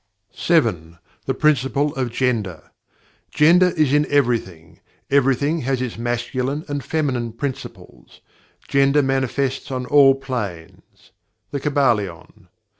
[0.33, 0.97] 7.
[1.27, 2.71] The Principle of Gender
[3.29, 4.79] "Gender is in everything;
[5.11, 8.19] everything has its Masculine and Feminine Principles;
[8.67, 11.11] Gender manifests on all planes."
[11.51, 12.47] The Kybalion.